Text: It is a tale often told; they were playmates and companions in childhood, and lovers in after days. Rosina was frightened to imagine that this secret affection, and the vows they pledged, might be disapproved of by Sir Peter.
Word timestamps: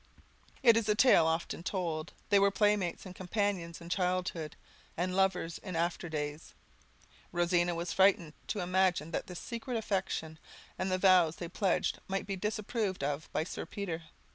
It 0.63 0.75
is 0.75 0.89
a 0.89 0.95
tale 0.95 1.27
often 1.27 1.61
told; 1.61 2.11
they 2.29 2.39
were 2.39 2.49
playmates 2.49 3.05
and 3.05 3.13
companions 3.13 3.79
in 3.79 3.89
childhood, 3.89 4.55
and 4.97 5.15
lovers 5.15 5.59
in 5.59 5.75
after 5.75 6.09
days. 6.09 6.55
Rosina 7.31 7.75
was 7.75 7.93
frightened 7.93 8.33
to 8.47 8.61
imagine 8.61 9.11
that 9.11 9.27
this 9.27 9.37
secret 9.39 9.77
affection, 9.77 10.39
and 10.79 10.91
the 10.91 10.97
vows 10.97 11.35
they 11.35 11.47
pledged, 11.49 11.99
might 12.07 12.25
be 12.25 12.35
disapproved 12.35 13.03
of 13.03 13.31
by 13.31 13.43
Sir 13.43 13.67
Peter. 13.67 14.05